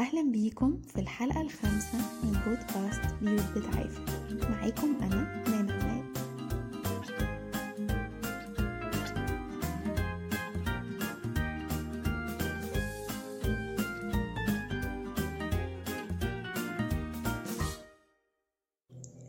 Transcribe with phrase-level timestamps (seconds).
[0.00, 4.02] أهلا بيكم في الحلقة الخامسة من بودكاست بيوت بتعافر
[4.50, 6.04] معاكم أنا نانا عماد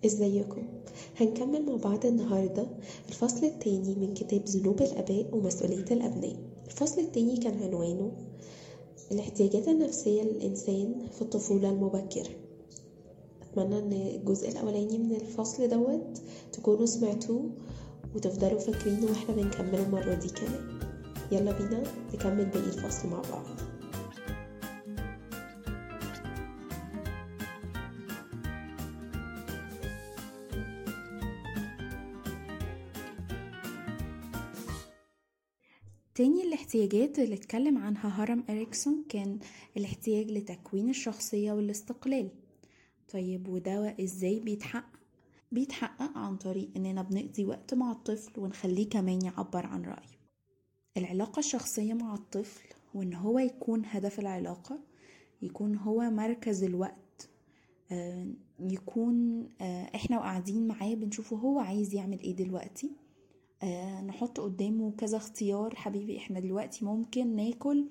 [0.05, 0.63] إزيكم؟
[1.19, 2.67] هنكمل مع بعض النهاردة
[3.09, 6.35] الفصل التاني من كتاب ذنوب الآباء ومسؤولية الأبناء.
[6.67, 8.11] الفصل التاني كان عنوانه
[9.11, 12.29] الاحتياجات النفسية للإنسان في الطفولة المبكرة
[13.41, 16.21] أتمنى أن الجزء الأولاني من الفصل دوت
[16.53, 17.49] تكونوا سمعتوه
[18.15, 20.79] وتفضلوا فاكرينه وإحنا بنكمل المرة دي كمان.
[21.31, 23.45] يلا بينا نكمل باقي الفصل مع بعض.
[36.75, 39.39] الاحتياجات اللي اتكلم عنها هرم إريكسون كان
[39.77, 42.29] الاحتياج لتكوين الشخصية والاستقلال.
[43.13, 44.99] طيب وده إزاي بيتحقق؟
[45.51, 50.19] بيتحقق عن طريق إننا بنقضي وقت مع الطفل ونخليه كمان يعبر عن رأيه.
[50.97, 54.79] العلاقة الشخصية مع الطفل وإن هو يكون هدف العلاقة
[55.41, 57.29] يكون هو مركز الوقت
[57.91, 58.27] آه،
[58.59, 62.91] يكون آه، إحنا وقاعدين معاه بنشوفه هو عايز يعمل إيه دلوقتي.
[64.07, 65.75] نحط قدامه كذا اختيار.
[65.75, 67.85] حبيبي إحنا دلوقتي ممكن ناكل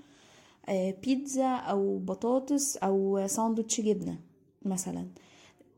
[0.68, 4.20] آه، بيتزا أو بطاطس أو ساندوتش جبنة
[4.64, 5.06] مثلا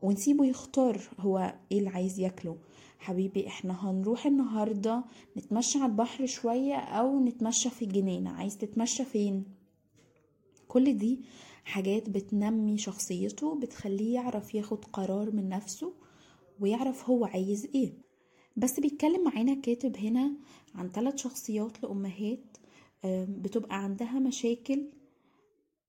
[0.01, 2.57] ونسيبه يختار هو إيه اللي عايز ياكله.
[2.99, 5.03] حبيبي إحنا هنروح النهاردة
[5.37, 9.43] نتمشى على البحر شوية أو نتمشى في الجنينة عايز تتمشى فين؟
[10.67, 11.19] كل دي
[11.63, 15.93] حاجات بتنمي شخصيته بتخليه يعرف ياخد قرار من نفسه
[16.59, 17.93] ويعرف هو عايز إيه.
[18.55, 20.31] بس بيتكلم معانا كاتب هنا
[20.75, 22.57] عن ثلاث شخصيات لأمهات
[23.05, 24.89] بتبقى عندها مشاكل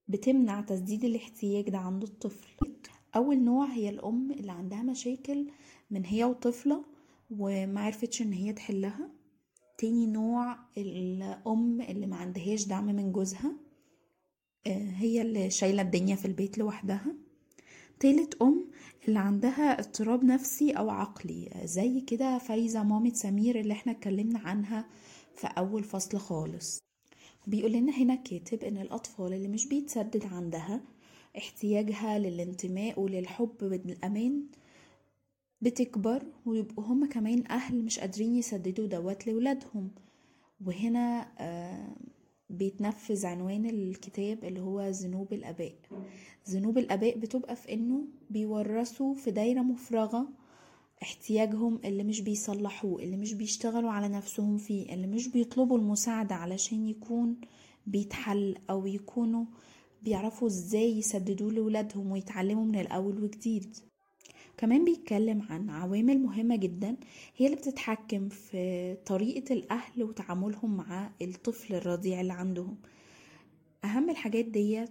[0.09, 2.49] بتمنع تسديد الاحتياج ده عند الطفل.
[3.17, 5.47] أول نوع هي الأم اللي عندها مشاكل
[5.91, 6.85] من هي وطفلة
[7.31, 9.11] ومعرفتش إن هي تحلها.
[9.79, 13.53] تاني نوع الأم اللي ما عندهاش دعم من جوزها
[14.67, 17.15] آه، هي اللي شايلة الدنيا في البيت لوحدها.
[18.01, 18.65] تالت أم
[19.09, 24.85] اللي عندها اضطراب نفسي أو عقلي زي كده فايزة مامة سمير اللي إحنا اتكلمنا عنها
[25.37, 26.83] في أول فصل خالص.
[27.47, 30.81] بيقول لنا هنا كاتب إن الأطفال اللي مش بيتسدد عندها
[31.39, 34.43] احتياجها للانتماء وللحب والأمان
[35.61, 39.91] بتكبر ويبقوا هما كمان أهل مش قادرين يسددوا دوت لولادهم.
[40.67, 41.97] وهنا آه
[42.55, 45.75] بيتنفذ عنوان الكتاب اللي هو ذنوب الآباء.
[46.51, 50.29] ذنوب الآباء بتبقى في إنه بيورثوا في دايرة مفرغة
[51.03, 56.87] احتياجهم اللي مش بيصلحوه اللي مش بيشتغلوا على نفسهم فيه اللي مش بيطلبوا المساعدة علشان
[56.87, 57.37] يكون
[57.87, 59.45] بيتحل أو يكونوا
[60.03, 63.77] بيعرفوا إزاي يسددوه لولادهم ويتعلموا من الأول وجديد.
[64.57, 66.97] كمان بيتكلم عن عوامل مهمة جدا
[67.37, 72.77] هي اللي بتتحكم في طريقة الأهل وتعاملهم مع الطفل الرضيع اللي عندهم.
[73.85, 74.91] أهم الحاجات ديت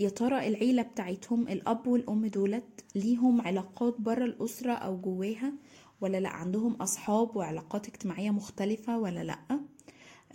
[0.00, 5.52] يا ترى العيلة بتاعتهم الأب والأم دولت ليهم علاقات برا الأسرة أو جواها
[6.00, 9.60] ولا لأ عندهم أصحاب وعلاقات اجتماعية مختلفة ولا لأ؟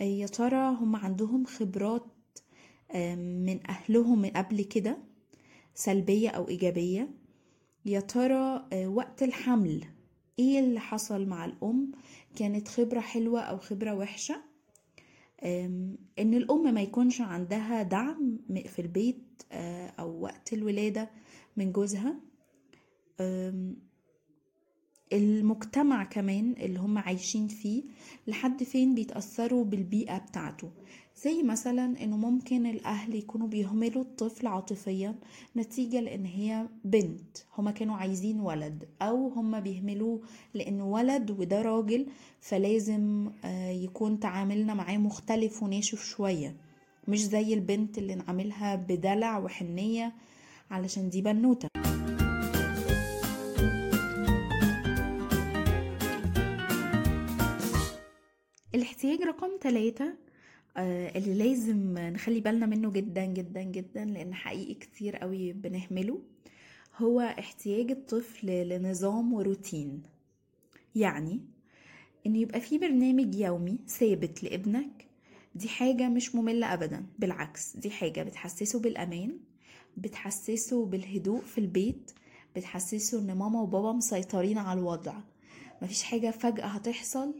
[0.00, 2.02] يا ترى هم عندهم خبرات
[3.16, 4.98] من أهلهم من قبل كده
[5.74, 7.08] سلبية أو إيجابية؟
[7.86, 9.84] يا ترى آه، وقت الحمل
[10.38, 11.92] إيه اللي حصل مع الأم؟
[12.36, 14.36] كانت خبرة حلوة أو خبرة وحشة؟
[16.18, 21.10] إن الأم ما يكونش عندها دعم في البيت آه، أو وقت الولادة
[21.56, 22.14] من جوزها.
[25.12, 27.82] المجتمع كمان اللي هم عايشين فيه
[28.26, 30.70] لحد فين بيتأثروا بالبيئة بتاعته.
[31.24, 35.14] زي مثلا إنه ممكن الأهل يكونوا بيهملوا الطفل عاطفيا
[35.56, 37.36] نتيجة لإن هي بنت.
[37.58, 38.88] هما كانوا عايزين ولد.
[39.02, 40.20] أو هما بيهملوه
[40.54, 42.06] لأنه ولد وده راجل
[42.40, 46.56] فلازم آه، يكون تعاملنا معاه مختلف وناشف شوية.
[47.08, 50.12] مش زي البنت اللي نعاملها بدلع وحنية
[50.70, 51.68] علشان دي بنوتة.
[58.74, 60.14] الاحتياج رقم ثلاثة
[60.76, 66.22] اللي لازم نخلي بالنا منه جدا جدا جدا لأن حقيقي كتير قوي بنهمله
[66.96, 70.02] هو احتياج الطفل لنظام وروتين.
[70.94, 71.40] يعني
[72.26, 75.06] ان يبقى في برنامج يومي ثابت لابنك
[75.54, 79.38] دي حاجة مش مملة ابدا بالعكس دي حاجة بتحسسه بالأمان
[79.96, 82.10] بتحسسه بالهدوء في البيت
[82.56, 85.14] بتحسسه إن ماما وبابا مسيطرين على الوضع.
[85.82, 87.34] مفيش حاجة فجأة هتحصل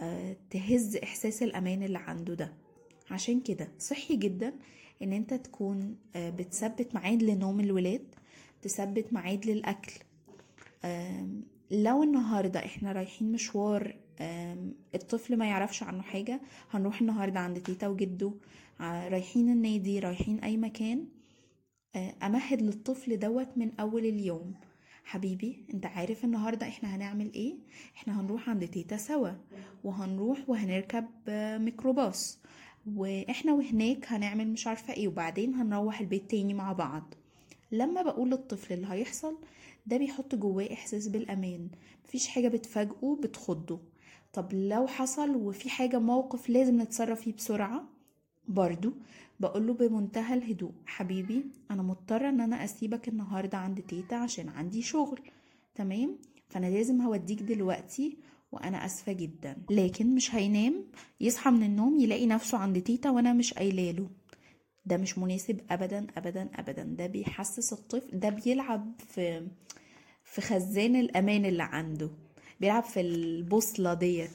[0.00, 2.52] آه، تهز إحساس الأمان اللي عنده ده.
[3.10, 4.52] عشان كده صحي جدا
[5.02, 8.14] ان انت تكون آه، بتثبت ميعاد لنوم الولاد
[8.62, 9.92] تثبت ميعاد للأكل.
[11.70, 13.96] لو النهارده إحنا رايحين مشوار
[14.94, 16.40] الطفل ما يعرفش عنه حاجة
[16.70, 18.32] هنروح النهارده عند تيتا وجده
[18.80, 21.06] ع- رايحين النادي رايحين أي مكان
[21.96, 24.54] آه، أمهد للطفل دوت من أول اليوم.
[25.04, 27.54] حبيبي انت عارف النهارده إحنا هنعمل إيه؟
[27.96, 29.30] إحنا هنروح عند تيتا سوا
[29.84, 32.38] وهنروح وهنركب آه، ميكروباص.
[32.96, 37.14] وإحنا وهناك هنعمل مش عارفة إيه وبعدين هنروح البيت تاني مع بعض.
[37.72, 39.38] لما بقول للطفل اللي هيحصل
[39.86, 41.68] ده بيحط جواه إحساس بالأمان.
[42.04, 43.80] مفيش حاجة بتفاجئه بتخضه.
[44.32, 47.84] طب لو حصل وفي حاجة موقف لازم نتصرف فيه بسرعة
[48.48, 48.92] برضو
[49.40, 55.20] بقوله بمنتهى الهدوء حبيبي أنا مضطرة إن أنا أسيبك النهاردة عند تيتا عشان عندي شغل.
[55.74, 58.16] تمام؟ فأنا لازم هوديك دلوقتي
[58.54, 59.56] وأنا آسفة جدا.
[59.70, 60.84] لكن مش هينام
[61.20, 64.08] يصحى من النوم يلاقي نفسه عند تيتا وأنا مش قايلاله
[64.86, 66.82] ده مش مناسب ابدا ابدا ابدا.
[66.82, 69.46] ده بيحسس الطفل ده بيلعب في
[70.24, 72.10] في خزان الأمان اللي عنده.
[72.60, 74.30] بيلعب في البوصلة ديت.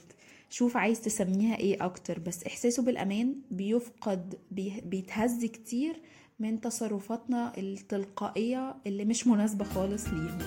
[0.50, 2.20] شوف عايز تسميها إيه أكتر.
[2.20, 6.02] بس إحساسه بالأمان بيفقد بي- بيتهز كتير
[6.40, 10.38] من تصرفاتنا التلقائية اللي مش مناسبة خالص ليهم.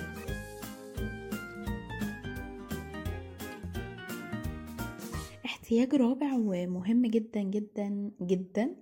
[5.72, 8.76] احتياج رابع ومهم جدا جدا جدا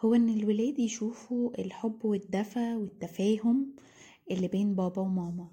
[0.00, 3.66] هو إن الولاد يشوفوا الحب والدفى والتفاهم
[4.30, 5.48] اللي بين بابا وماما.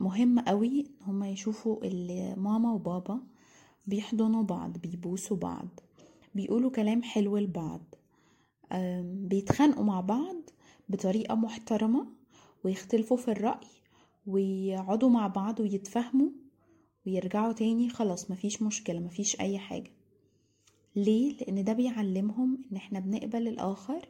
[0.00, 3.20] مهم قوي إن هما يشوفوا اللي ماما وبابا
[3.86, 5.68] بيحضنوا بعض بيبوسوا بعض
[6.34, 7.94] بيقولوا كلام حلو لبعض.
[9.02, 10.36] بيتخانقوا مع بعض
[10.88, 12.06] بطريقة محترمة
[12.64, 13.68] ويختلفوا في الرأي
[14.26, 16.28] ويقعدوا مع بعض ويتفاهموا
[17.08, 19.90] ويرجعوا تاني خلاص مفيش مشكلة مفيش أي حاجة.
[20.96, 24.08] ليه؟ لأن ده بيعلمهم إن إحنا بنقبل الآخر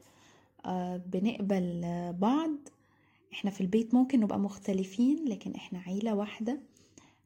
[0.67, 1.83] آه، بنقبل
[2.19, 2.51] بعض.
[3.33, 6.61] إحنا في البيت ممكن نبقى مختلفين لكن إحنا عيلة واحدة.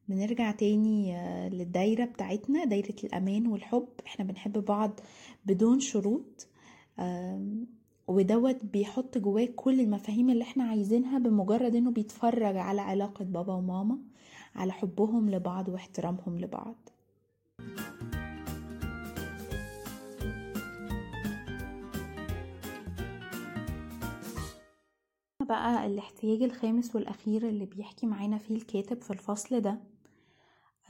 [0.09, 3.89] بنرجع تاني آه، للدايرة بتاعتنا دايرة الأمان والحب.
[4.07, 5.01] إحنا بنحب بعض
[5.47, 6.47] بدون شروط.
[8.09, 13.99] ودوت بيحط جواه كل المفاهيم اللي إحنا عايزينها بمجرد إنه بيتفرج على علاقة بابا وماما.
[14.55, 16.89] على حبهم لبعض واحترامهم لبعض.
[25.49, 29.81] بقى الاحتياج الخامس والأخير اللي بيحكي معانا فيه الكاتب في الفصل ده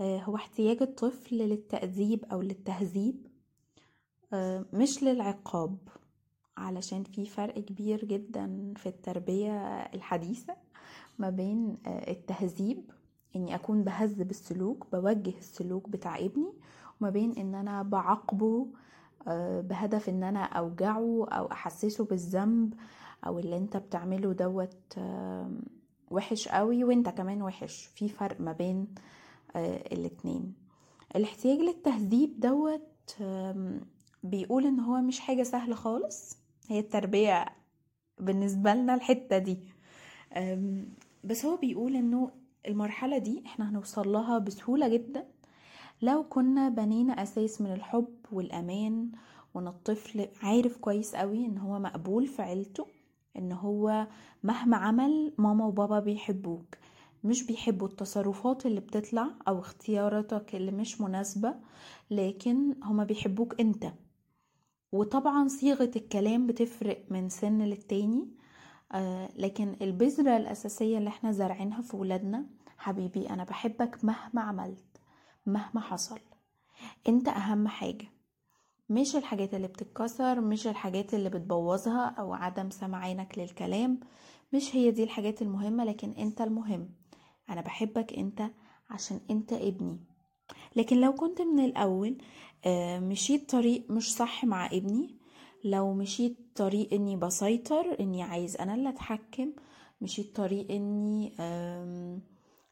[0.00, 3.26] آه، هو احتياج الطفل للتأديب أو للتهذيب
[4.32, 5.79] آه، مش للعقاب
[6.56, 10.56] علشان في فرق كبير جدا في التربية الحديثة
[11.19, 12.91] ما بين آه، التهذيب
[13.37, 16.52] إني أكون بهذب السلوك بوجه السلوك بتاع ابني
[17.00, 18.67] وما بين إن أنا بعاقبه
[19.29, 22.75] آه، بهدف إن أنا أوجعه أو أحسسه بالذنب
[23.26, 24.99] أو اللي أنت بتعمله دوت
[26.11, 27.87] وحش قوي وأنت كمان وحش.
[27.87, 28.87] في فرق ما بين
[29.56, 30.55] آه، الاتنين.
[31.17, 33.17] الاحتياج للتهذيب دوت
[34.23, 36.37] بيقول إن هو مش حاجة سهلة خالص.
[36.69, 37.44] هي التربية
[38.19, 39.58] بالنسبة لنا الحتة دي.
[41.25, 42.31] بس هو بيقول إنه
[42.67, 45.26] المرحلة دي إحنا هنوصل لها بسهولة جدا.
[46.03, 49.12] لو كنا بنينا أساس من الحب والأمان
[49.55, 52.87] وإن الطفل عارف كويس قوي إن هو مقبول في عيلته
[53.37, 54.07] إن هو
[54.42, 56.75] مهما عمل ماما وبابا بيحبوك.
[57.25, 61.54] مش بيحبوا التصرفات اللي بتطلع أو اختياراتك اللي مش مناسبة
[62.11, 63.92] لكن هما بيحبوك أنت.
[64.92, 68.28] وطبعا صيغة الكلام بتفرق من سن للتاني
[69.37, 72.46] لكن البذرة الأساسية اللي إحنا زارعينها في ولادنا
[72.78, 74.84] حبيبي أنا بحبك مهما عملت
[75.46, 76.18] مهما حصل.
[77.08, 78.06] أنت أهم حاجة.
[78.90, 84.00] مش الحاجات اللي بتتكسر مش الحاجات اللي بتبوظها أو عدم سمعانك للكلام.
[84.52, 86.88] مش هي دي الحاجات المهمة لكن أنت المهم.
[87.50, 88.42] أنا بحبك أنت
[88.90, 90.00] عشان أنت ابني.
[90.76, 92.18] لكن لو كنت من الأول
[92.66, 95.16] آه، مشيت طريق مش صح مع ابني
[95.64, 99.52] لو مشيت طريق إني بسيطر إني عايز أنا اللي أتحكم
[100.00, 102.19] مشيت طريق إني آه،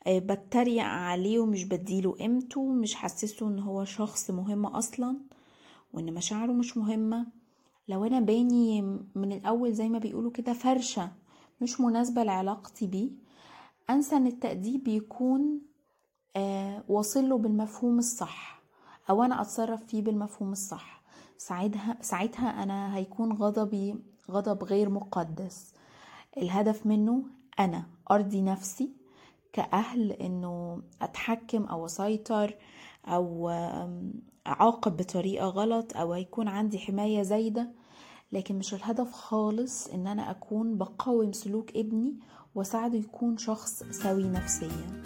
[0.06, 5.16] بتريق عليه ومش بديله قيمته مش حسسه إن هو شخص مهم أصلا
[5.92, 7.26] وإن مشاعره مش مهمة.
[7.88, 8.82] لو أنا باني
[9.14, 11.10] من الأول زي ما بيقولوا كده فرشة
[11.60, 13.10] مش مناسبة لعلاقتي بيه
[13.90, 15.60] أنسى إن التأديب بيكون
[16.36, 18.62] آه واصل له بالمفهوم الصح
[19.10, 20.99] أو أنا أتصرف فيه بالمفهوم الصح.
[21.40, 23.94] ساعتها ساعتها أنا هيكون غضبي
[24.30, 25.74] غضب غير مقدس.
[26.36, 27.22] الهدف منه
[27.60, 28.92] أنا أرضي نفسي
[29.52, 32.54] كأهل إنه أتحكم أو أسيطر
[33.06, 33.48] أو
[34.46, 37.70] أعاقب بطريقة غلط أو هيكون عندي حماية زايدة.
[38.32, 42.14] لكن مش الهدف خالص إن أنا أكون بقاوم سلوك ابني
[42.54, 44.99] وأساعده يكون شخص سوي نفسيا.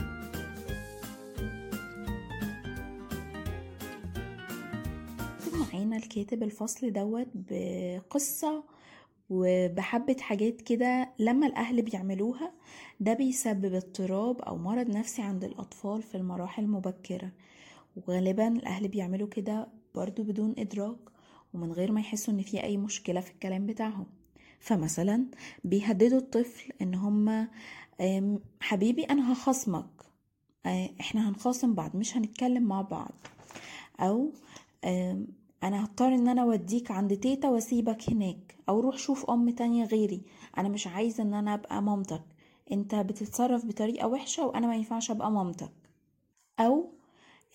[5.85, 8.65] معانا الكاتب الفصل دوت بقصة
[9.31, 12.53] وبحبة حاجات كده لما الأهل بيعملوها
[13.01, 17.31] ده بيسبب اضطراب أو مرض نفسي عند الأطفال في المراحل المبكرة.
[17.97, 20.97] وغالبا الأهل بيعملوا كده برضو بدون إدراك
[21.55, 24.07] ومن غير ما يحسوا إن في أي مشكلة في الكلام بتاعهم.
[24.61, 25.25] فمثلا
[25.65, 27.49] بيهددوا الطفل إن هما
[28.61, 29.87] حبيبي أنا هخصمك
[31.01, 33.13] إحنا هنخاصم بعض مش هنتكلم مع بعض.
[34.01, 34.33] أو
[35.65, 40.23] أنا هضطر إن أنا أوديك عند تيتا وأسيبك هناك أو روح شوف أم تانية غيري.
[40.59, 42.23] أنا مش عايزة إن أنا أبقى مامتك.
[42.73, 45.73] أنت بتتصرف بطريقة وحشة وأنا ما ينفعش أبقى مامتك.
[46.61, 46.91] أو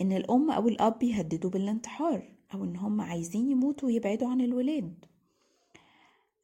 [0.02, 2.24] إن الأم أو الأب يهددوا بالانتحار
[2.54, 5.06] أو إن هم عايزين يموتوا ويبعدوا عن الولاد.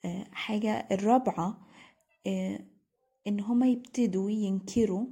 [0.06, 1.58] أه حاجة الرابعة
[2.28, 2.60] أه
[3.28, 5.06] إن هم يبتدوا ينكروا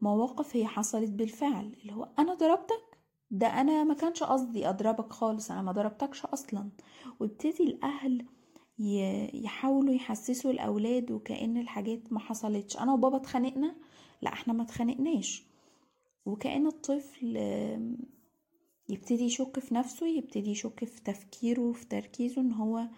[0.00, 2.91] مواقف هي حصلت بالفعل اللي هو أنا ضربتك؟
[3.32, 6.68] ده أنا ما كانش قصدي أضربك خالص أنا ما ضربتكش أصلا.
[7.20, 8.26] ويبتدي الأهل
[9.34, 12.76] يحاولوا يحسسوا الأولاد وكأن الحاجات ما حصلتش.
[12.76, 13.74] أنا وبابا اتخانقنا؟
[14.22, 15.44] لا إحنا ما اتخانقناش.
[16.26, 17.36] وكأن الطفل
[18.88, 22.88] يبتدي يشك في نفسه يبتدي يشك في تفكيره وفي تركيزه إن هو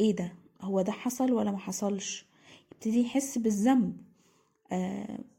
[0.00, 2.26] إيه ده؟ هو ده حصل ولا ما حصلش؟
[2.72, 3.96] يبتدي يحس بالذنب.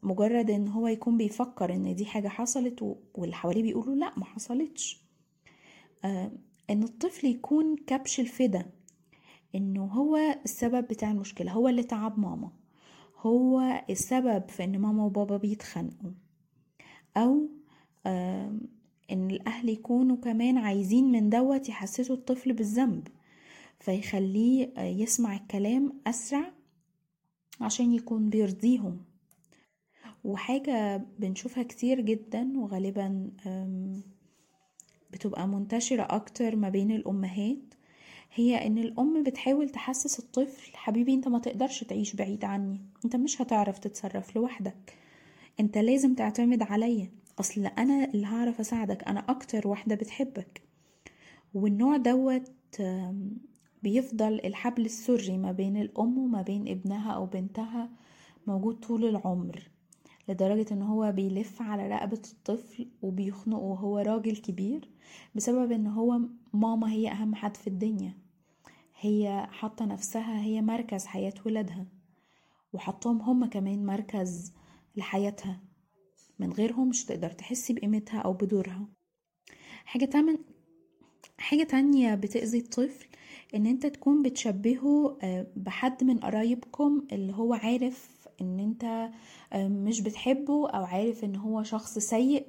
[0.02, 5.00] مجرد إن هو يكون بيفكر إن دي حاجة حصلت واللي حواليه بيقولوا لأ ما حصلتش.
[6.70, 8.66] إن الطفل يكون كبش الفدا
[9.54, 12.50] إنه هو السبب بتاع المشكلة هو اللي تعب ماما
[13.18, 16.10] هو السبب في إن ماما وبابا بيتخانقوا.
[17.16, 17.48] أو
[19.10, 23.08] إن الأهل يكونوا كمان عايزين من دوت يحسسوا الطفل بالذنب
[23.80, 26.52] فيخليه يسمع الكلام أسرع
[27.60, 29.00] عشان يكون بيرضيهم.
[30.26, 33.30] وحاجة بنشوفها كتير جدا وغالبا
[35.10, 37.74] بتبقى منتشرة أكتر ما بين الأمهات
[38.34, 43.42] هي إن الأم بتحاول تحسس الطفل حبيبي أنت ما تقدرش تعيش بعيد عني أنت مش
[43.42, 44.94] هتعرف تتصرف لوحدك
[45.60, 50.62] أنت لازم تعتمد عليا أصل أنا اللي هعرف أساعدك أنا أكتر واحدة بتحبك.
[51.54, 52.52] والنوع دوت
[53.82, 57.90] بيفضل الحبل السري ما بين الأم وما بين ابنها أو بنتها
[58.46, 59.68] موجود طول العمر.
[60.28, 64.88] لدرجة إن هو بيلف على رقبة الطفل وبيخنقه وهو راجل كبير
[65.34, 66.20] بسبب إن هو
[66.52, 68.18] ماما هي أهم حد في الدنيا.
[69.00, 71.86] هي حاطة نفسها هي مركز حياة ولادها
[72.72, 74.52] وحطهم هما كمان مركز
[74.96, 75.60] لحياتها.
[76.38, 78.88] من غيرهم مش تقدر تحسي بقيمتها أو بدورها.
[79.84, 80.38] حاجة تامن
[81.38, 83.06] حاجة تانية بتأذي الطفل
[83.54, 85.18] إن أنت تكون بتشبهه
[85.56, 89.10] بحد من قرايبكم اللي هو عارف إن أنت
[89.56, 92.46] مش بتحبه أو عارف إن هو شخص سيء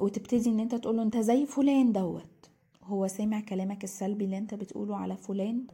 [0.00, 2.50] وتبتدي إن أنت تقوله أنت زي فلان دوت.
[2.84, 5.66] هو سامع كلامك السلبي اللي أنت بتقوله على فلان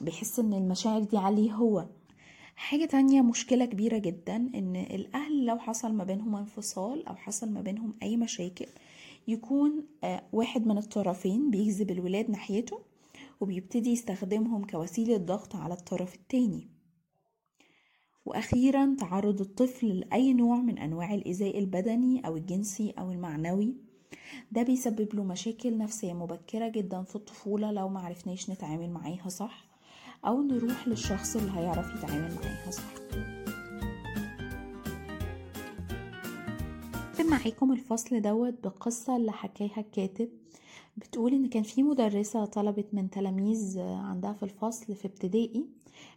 [0.00, 1.86] بيحس إن المشاعر دي عليه هو.
[2.56, 7.60] حاجة تانية مشكلة كبيرة جدا إن الأهل لو حصل ما بينهم انفصال أو حصل ما
[7.60, 8.66] بينهم أي مشاكل
[9.28, 9.84] يكون
[10.32, 12.78] واحد من الطرفين بيجذب الولاد ناحيته
[13.40, 16.68] وبيبتدي يستخدمهم كوسيلة ضغط على الطرف التاني.
[18.26, 23.74] وأخيرا تعرض الطفل لأي نوع من أنواع الإيذاء البدني أو الجنسي أو المعنوي.
[24.52, 29.68] ده بيسبب له مشاكل نفسية مبكرة جدا في الطفولة لو معرفناش نتعامل معاها صح
[30.26, 32.82] أو نروح للشخص اللي هيعرف يتعامل معاها صح.
[37.30, 40.28] معاكم الفصل دوت بقصة اللي حكاها الكاتب.
[40.96, 45.66] بتقول إن كان في مدرسة طلبت من تلاميذ عندها في الفصل في ابتدائي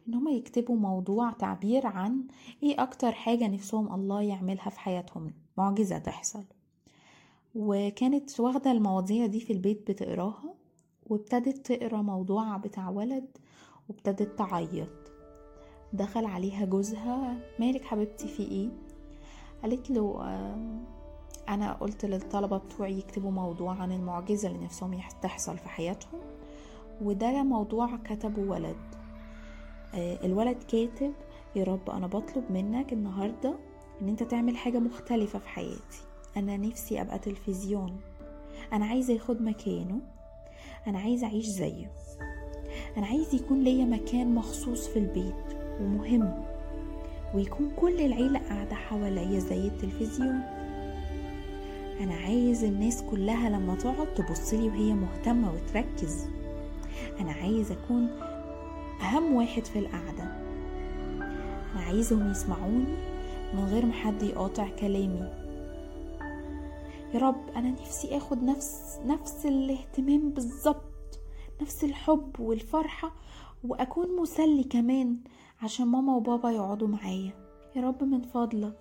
[0.07, 2.23] إن هما يكتبوا موضوع تعبير عن
[2.63, 5.33] إيه أكتر حاجة نفسهم الله يعملها في حياتهم.
[5.57, 6.43] معجزة تحصل.
[7.55, 10.53] وكانت واخدة المواضيع دي في البيت بتقراها
[11.05, 13.37] وابتدت تقرأ موضوع بتاع ولد
[13.89, 14.89] وابتدت تعيط.
[15.93, 18.69] دخل عليها جوزها مالك حبيبتي في إيه؟
[19.63, 20.21] قالت له
[21.49, 26.19] أنا قلت للطلبة بتوعي يكتبوا موضوع عن المعجزة اللي نفسهم تحصل في حياتهم
[27.01, 28.98] وده موضوع كتبه ولد.
[29.95, 31.13] الولد كاتب
[31.55, 33.55] يا رب أنا بطلب منك النهارده
[34.01, 36.01] إن أنت تعمل حاجة مختلفة في حياتي.
[36.37, 37.97] أنا نفسي أبقى تلفزيون.
[38.73, 39.99] أنا عايزة ياخد مكانه.
[40.87, 41.91] أنا عايزة أعيش زيه.
[42.97, 46.43] أنا عايز يكون ليا مكان مخصوص في البيت ومهم.
[47.33, 50.41] ويكون كل العيلة قاعدة حواليا زي التلفزيون.
[51.99, 56.27] أنا عايز الناس كلها لما تقعد تبصلي وهي مهتمة وتركز.
[57.19, 58.09] أنا عايز أكون
[59.01, 60.23] أهم واحد في القعدة.
[61.73, 62.95] أنا عايزهم يسمعوني
[63.53, 65.49] من غير ما حد يقاطع كلامي.
[67.13, 71.19] يا رب أنا نفسي آخد نفس نفس الاهتمام بالظبط
[71.61, 73.11] نفس الحب والفرحة
[73.63, 75.17] وأكون مسلي كمان
[75.61, 77.31] عشان ماما وبابا يقعدوا معايا.
[77.75, 78.79] يا رب من فضلك.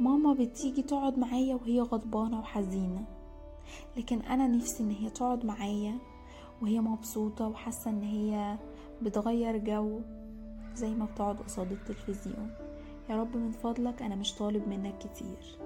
[0.00, 3.04] ماما بتيجي تقعد معايا وهي غضبانة وحزينة.
[3.96, 5.98] لكن أنا نفسي إن هي تقعد معايا
[6.62, 8.58] وهي مبسوطة وحاسة إن هي
[9.04, 10.00] بتغير جو
[10.74, 12.50] زي ما بتقعد قصاد التلفزيون.
[13.10, 15.58] يا رب من فضلك أنا مش طالب منك كتير.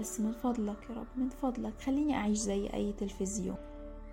[0.00, 1.72] بس من فضلك يا رب من فضلك.
[1.80, 3.56] خليني أعيش زي أي تلفزيون.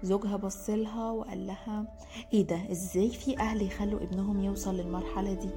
[0.03, 1.85] زوجها بصلها وقال لها
[2.33, 5.49] إيه ده؟ إزاي في أهل يخلوا ابنهم يوصل للمرحلة دي؟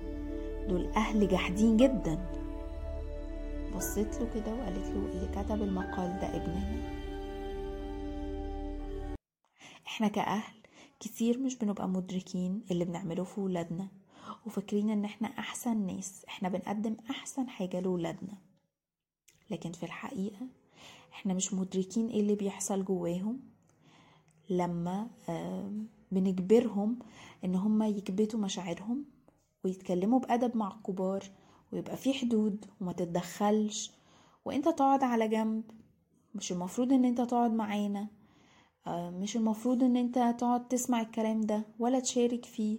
[0.68, 2.18] دول أهل جاحدين جدا.
[3.76, 6.94] بصيت له كده وقالت له اللي كتب المقال ده ابننا.
[9.86, 10.54] إحنا كأهل
[11.04, 13.88] كتير مش بنبقى مدركين اللي بنعمله في ولادنا
[14.46, 18.38] وفاكرين إن إحنا أحسن ناس إحنا بنقدم أحسن حاجة لولادنا.
[19.50, 20.46] لكن في الحقيقة
[21.12, 23.40] إحنا مش مدركين إيه اللي بيحصل جواهم
[24.50, 25.10] لما
[26.12, 26.98] بنجبرهم
[27.44, 29.04] إن هم يكبتوا مشاعرهم
[29.64, 31.24] ويتكلموا بأدب مع الكبار
[31.72, 33.90] ويبقى في حدود وما تتدخلش
[34.44, 35.62] وإنت تقعد على جنب
[36.34, 38.08] مش المفروض إن إنت تقعد معانا.
[38.86, 42.78] مش المفروض إن أنت تقعد تسمع الكلام ده ولا تشارك فيه.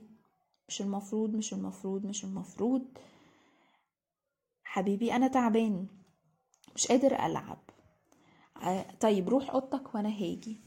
[0.68, 2.86] مش المفروض مش المفروض مش المفروض.
[4.64, 5.88] حبيبي أنا تعبان.
[6.76, 7.58] مش قادر ألعب.
[9.00, 10.58] طيب روح أوضتك وأنا هاجي.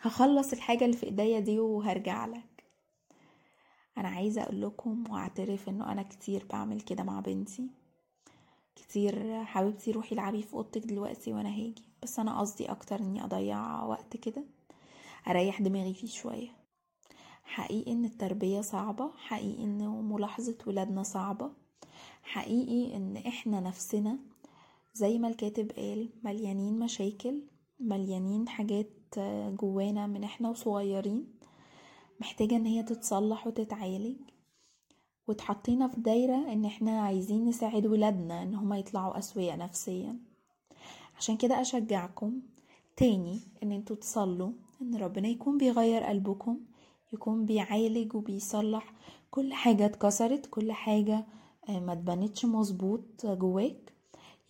[0.00, 2.64] هخلص الحاجة اللي في إيديا دي وهرجع لك.
[3.98, 7.70] أنا عايزة أقول لكم وأعترف إنه أنا كتير بعمل كده مع بنتي.
[8.80, 11.84] كتير حبيبتي روحي العبي في أوضتك دلوقتي وأنا هاجي.
[12.02, 14.44] بس أنا قصدي أكتر إني أضيع وقت كده
[15.28, 16.48] أريح دماغي فيه شوية.
[17.44, 21.50] حقيقي إن التربية صعبة حقيقي إن ملاحظة ولادنا صعبة.
[22.22, 24.18] حقيقي إن إحنا نفسنا
[24.94, 27.42] زي ما الكاتب قال مليانين مشاكل
[27.80, 28.90] مليانين حاجات
[29.60, 31.34] جوانا من إحنا وصغيرين
[32.20, 34.16] محتاجة إن هي تتصلح وتتعالج.
[35.30, 40.16] وتحطينا في دايرة إن إحنا عايزين نساعد ولادنا إن هما يطلعوا أسوياء نفسيا.
[41.18, 42.40] عشان كده أشجعكم
[42.96, 46.58] تاني إن أنتوا تصلوا إن ربنا يكون بيغير قلبكم
[47.12, 48.92] يكون بيعالج وبيصلح
[49.30, 51.26] كل حاجة اتكسرت كل حاجة
[51.68, 53.92] ما تبانتش مظبوط جواك.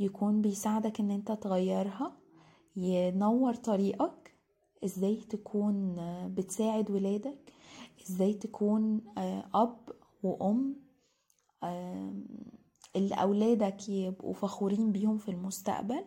[0.01, 2.13] يكون بيساعدك إن انت تغيرها
[2.77, 4.35] ينور طريقك.
[4.85, 5.97] إزاي تكون
[6.35, 7.53] بتساعد ولادك؟
[8.11, 9.01] إزاي تكون
[9.55, 9.77] أب
[10.23, 10.77] وأم
[12.97, 16.05] اللي أولادك يبقوا فخورين بيهم في المستقبل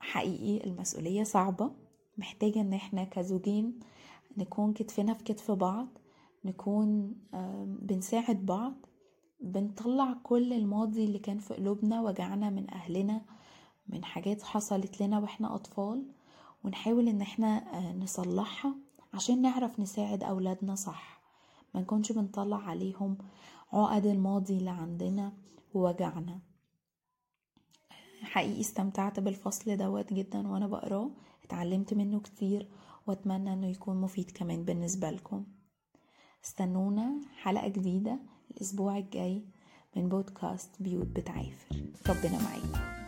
[0.00, 1.70] حقيقي المسؤولية صعبة.
[2.18, 3.78] محتاجة إن إحنا كزوجين
[4.36, 5.88] نكون كتفنا في كتف بعض
[6.44, 7.14] نكون
[7.82, 8.74] بنساعد بعض.
[9.40, 13.22] بنطلع كل الماضي اللي كان في قلوبنا وجعنا من أهلنا
[13.88, 16.06] من حاجات حصلت لنا وإحنا أطفال
[16.64, 18.74] ونحاول إن إحنا نصلحها
[19.14, 21.15] عشان نعرف نساعد أولادنا صح.
[21.80, 23.18] نكونش بنطلع عليهم
[23.72, 25.32] عقد الماضي اللي عندنا
[25.74, 26.40] ووجعنا.
[28.22, 31.10] حقيقي استمتعت بالفصل دوت جدا وأنا بقراه
[31.44, 32.68] اتعلمت منه كتير
[33.06, 35.44] وأتمنى إنه يكون مفيد كمان بالنسبة لكم.
[36.44, 38.18] استنونا حلقة جديدة
[38.50, 39.44] الأسبوع الجاي
[39.96, 41.76] من بودكاست بيوت بتعافر.
[42.08, 43.05] ربنا معاكم.